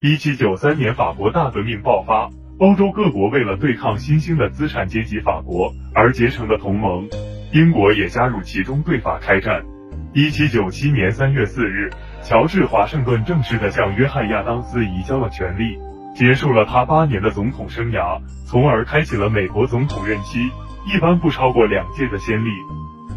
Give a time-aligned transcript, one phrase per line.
[0.00, 7.08] 一七九三年，法国大革命爆发，欧洲各国为了对抗新兴的资产阶级法国而结成的同盟，
[7.52, 9.64] 英国也加入其中，对法开战。
[10.14, 11.90] 一七九七年三月四日，
[12.22, 15.76] 乔治华盛顿正式的向约翰亚当斯移交了权力，
[16.14, 20.38] 结束了他八年的总统生涯，从而开启了美国总统任期
[20.86, 22.50] 一般不超过两届的先例。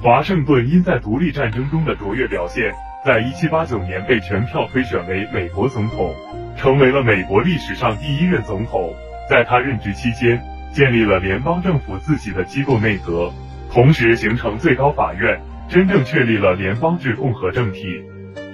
[0.01, 2.73] 华盛顿因在独立战争中的卓越表现。
[3.03, 6.13] 在一七八九年被全票推选为美国总统，
[6.61, 8.93] 成为了美国历史上第一任总统。
[9.27, 10.39] 在他任职期间，
[10.71, 13.31] 建立了联邦政府自己的机构内阁，
[13.71, 18.03] 同时形成最高法院，真正确立了联邦制共和政体。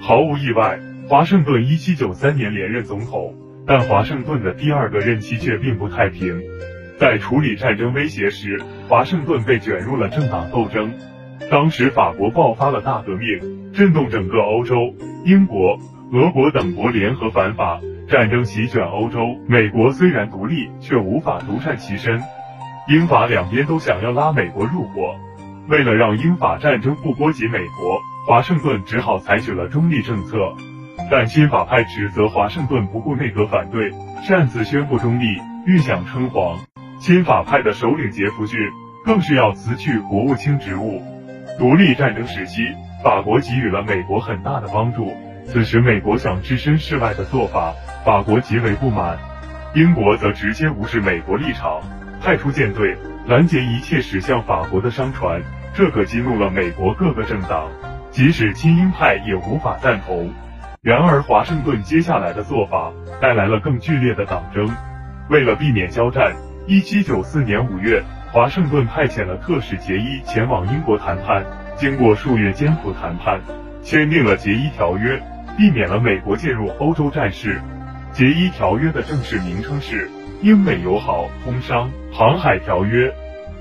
[0.00, 3.34] 毫无意外，华盛顿一七九三年连任总统，
[3.66, 6.40] 但华盛顿的第二个任期却并不太平。
[6.98, 10.94] 在处理战争威胁时，华盛顿被卷入了政党斗争。
[11.50, 14.94] 当时法国爆发了大革命，震动整个欧洲。
[15.26, 15.78] 英国、
[16.12, 19.36] 俄国等国联合反法，战争席卷欧洲。
[19.46, 22.22] 美国虽然独立，却无法独善其身。
[22.88, 25.14] 英法两边都想要拉美国入伙。
[25.68, 30.38] 为了让英法战争不波及美国，华盛顿只好采取了中立政策。
[31.10, 33.92] 但亲法派指责华盛顿不顾内阁反对，
[34.22, 35.26] 擅自宣布中立，
[35.66, 36.58] 欲想称皇。
[37.00, 38.58] 亲法派的首领杰弗逊
[39.04, 41.02] 更是要辞去国务卿职务。
[41.58, 42.62] 独立战争时期，
[43.04, 45.12] 法国给予了美国很大的帮助。
[45.44, 47.72] 此时，美国想置身事外的做法，
[48.08, 49.18] 法国极为不满。
[49.74, 51.82] 英国则直接无视美国立场，
[52.22, 55.42] 派出舰队拦截一切驶向法国的商船，
[55.74, 57.68] 这可激怒了美国各个政党，
[58.10, 60.32] 即使亲英派也无法赞同。
[60.80, 64.66] 然而，华盛顿接下来的做法带来了更剧烈的党争。
[65.28, 66.32] 为了避免交战，
[66.66, 68.02] 一七九四年五月。
[68.32, 71.44] 华盛顿派遣了特使杰伊前往英国谈判，
[71.76, 73.42] 经过数月艰苦谈判，
[73.82, 75.22] 签订了杰伊条约，
[75.58, 77.60] 避免了美国介入欧洲战事。
[78.18, 80.10] 杰伊条约的正式名称是
[80.42, 83.14] 英美友好通商航海条约。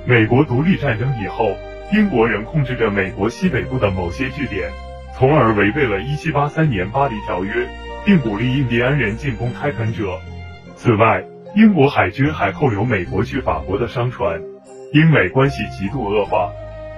[0.03, 1.55] 美国独立战争以后，
[1.93, 4.71] 英国人控制着美国西北部的某些据点，
[5.13, 7.67] 从而违背了1783年巴黎条约，
[8.03, 10.17] 并鼓励印第安人进攻开垦者。
[10.75, 11.23] 此外，
[11.55, 14.41] 英国海军还扣留美国去法国的商船。
[14.91, 16.51] 英美关系极度恶化，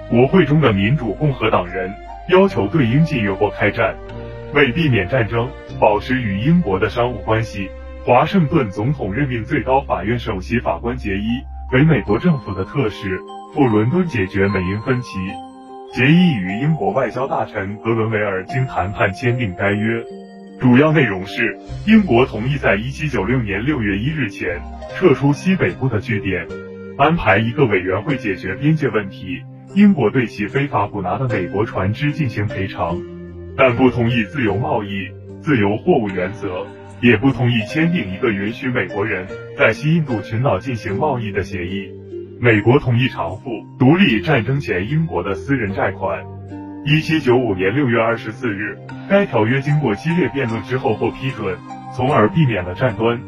[0.08, 1.92] 国会中的民主共和党人
[2.30, 3.96] 要求对英禁运或开战。
[4.52, 7.70] 为避免战争，保持与英国的商务关系，
[8.04, 13.20] 华盛顿总统任命最高法院首席法官杰伊为美国政府的特使，
[13.54, 15.18] 赴伦敦解决美英分歧。
[15.92, 20.04] 杰伊与英国外交大臣格伦维尔经谈判签订该约，
[20.60, 24.60] 主要内容是英国同意在1796年6月1日前
[24.96, 26.46] 撤出西北部的据点。
[26.98, 29.42] 安排一个委员会解决边界问题。
[29.74, 33.00] 英国对其非法捕拿的美国船只进行赔偿，
[33.60, 35.10] 但不同意自由贸易、
[35.42, 36.66] 自由货物原则，
[37.02, 39.26] 也不同意签订一个允许美国人
[39.58, 41.92] 在西印度群岛进行贸易的协议。
[42.40, 46.24] 美国同意偿付独立战争前英国的私人债款。
[46.86, 48.78] 一七九五年六月二十四日，
[49.10, 51.54] 该条约经过激烈辩论之后获批准，
[51.94, 53.20] 从而避免了战端。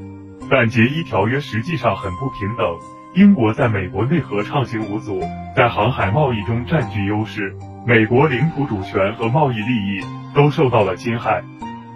[0.51, 2.67] 但杰伊条约实际上很不平等。
[3.15, 5.21] 英国在美国内河畅行无阻，
[5.55, 7.55] 在航海贸易中占据优势，
[7.87, 10.01] 美国领土主权和贸易利益
[10.35, 11.43] 都受到了侵害。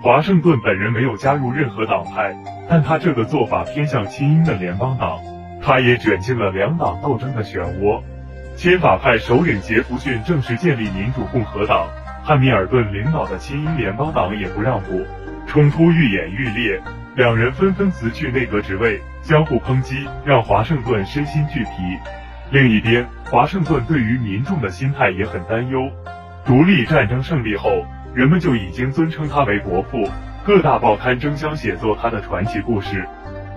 [0.02, 2.36] 华盛顿本人没有加入任何党派，
[2.69, 5.19] 但他这个做法偏向亲英的联邦党，
[5.62, 8.02] 他也卷进了两党斗争的漩涡。
[8.56, 11.88] 亲法派首领杰弗逊正式建立民主共和党，
[12.22, 15.04] 汉密尔顿领导的亲英联邦党也不让步，
[15.46, 16.80] 冲突愈演愈烈。
[17.16, 21.70] 两人纷纷辞去内阁职位，相互抨击，让华盛顿身心俱疲。
[22.50, 25.91] 另一边，华盛顿对于民众的心态也很担忧。
[26.44, 27.84] 独立战争胜利后，
[28.16, 30.09] 人们就已经尊称他为国父，
[30.43, 33.06] 各大报刊争相写作他的传奇故事，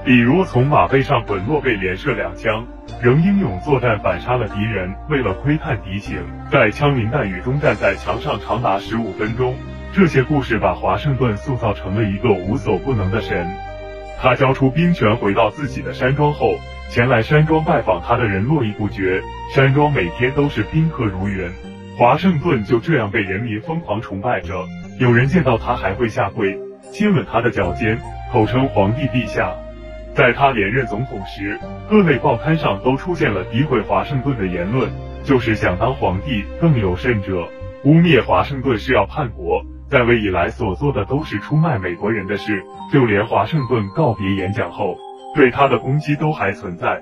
[0.03, 2.67] 比如从马背上滚落被连射两枪，
[3.01, 6.17] 仍英勇作战反杀了敌人；为了窥探敌情，
[6.51, 9.55] 在枪林弹雨中站在墙上长达十五分钟。
[9.93, 13.47] 这些故事把华盛顿塑造成了一个无所不能的神。
[14.21, 16.55] 他交出兵权，回到自己的山庄后，
[16.89, 19.21] 前来山庄拜访他的人络绎不绝，
[19.55, 21.49] 山庄每天都是宾客如云。
[21.99, 24.65] 华盛顿就这样被人民疯狂崇拜着，
[25.01, 26.57] 有人见到他还会下跪
[26.93, 27.99] 亲吻他的脚尖，
[28.31, 29.53] 口称皇帝陛下。
[30.13, 31.59] 在他连任总统时，
[31.89, 34.89] 各类报刊上都出现了诋毁华盛顿的言论，
[35.25, 36.45] 就是想当皇帝。
[36.61, 37.49] 更有甚者，
[37.83, 39.65] 污蔑华盛顿是要叛国。
[39.89, 42.63] 在位以来所做的都是出卖美国人的事，
[42.93, 44.95] 就连华盛顿告别演讲后
[45.35, 47.01] 对他的攻击都还存在。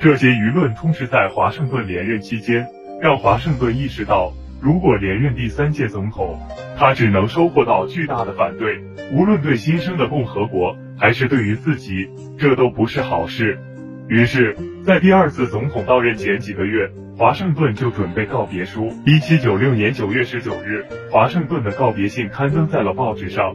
[0.00, 2.66] 这些舆论充斥在华盛顿连任期间，
[3.00, 6.36] 让华盛顿意识到如果连任第三届总统，
[6.76, 8.80] 他只能收获到巨大的反对，
[9.12, 12.08] 无论对新生的共和国，还是对于自己，
[12.38, 13.60] 这都不是好事。
[14.08, 18.92] 于是，在第二次总统到任前几个月，华盛顿就准备告别书。
[19.06, 23.54] 一七九六年九月十九日，华盛顿的告别信刊登在了报纸上。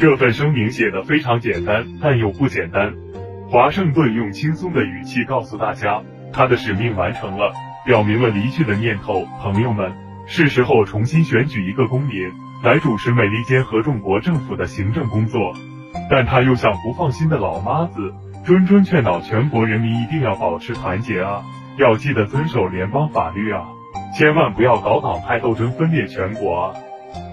[0.00, 2.94] 这份声明写的非常简单，但又不简单。
[3.48, 6.02] 华盛顿用轻松的语气告诉大家，
[6.32, 7.52] 他的使命完成了，
[7.84, 9.26] 表明了离去的念头。
[9.40, 9.92] 朋友们，
[10.26, 12.32] 是时候重新选举一个公民
[12.62, 15.54] 来主持美利坚合众国政府的行政工作。
[16.10, 18.14] 但他又像不放心的老妈子。
[18.44, 21.44] 谆谆劝导全国人民一定要保持团结啊，
[21.76, 23.68] 要记得遵守联邦法律啊，
[24.18, 26.74] 千万不要搞党派斗争分裂全国啊！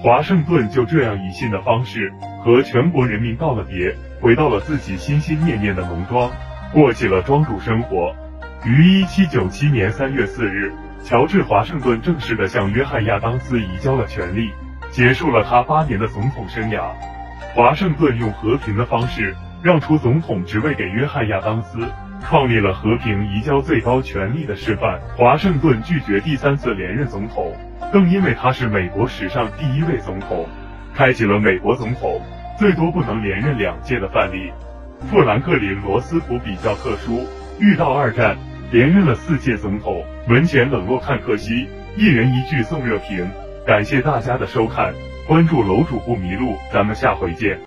[0.03, 2.13] 华盛顿就这样以信的方式
[2.43, 6.29] 和全国人民道了别，回到了自己心心念念的农庄，
[6.73, 8.13] 过起了庄主生活。
[8.65, 10.73] 于一七九七年三月四日，
[11.03, 14.51] 乔治华盛顿正式的向约翰亚当斯移交了权力，
[14.91, 16.91] 结束了他八年的总统生涯。
[17.55, 19.35] 华盛顿用和平的方式。
[19.61, 21.79] 让出总统职位给约翰亚当斯，
[22.21, 25.01] 创立了和平移交最高权力的示范。
[25.17, 27.53] 华盛顿拒绝第三次连任总统，
[27.91, 30.47] 更因为他是美国史上第一位总统，
[30.95, 32.21] 开启了美国总统
[32.57, 34.53] 最多不能连任两届的范例。
[35.11, 37.27] 富兰克林·罗斯福比较特殊，
[37.59, 38.37] 遇到二战
[38.71, 40.03] 连任了四届总统。
[40.27, 41.67] 门前冷落看客西，
[41.97, 43.27] 一人一句送热评。
[43.65, 44.93] 感谢大家的收看，
[45.27, 47.57] 关注楼主不迷路，咱们下回见。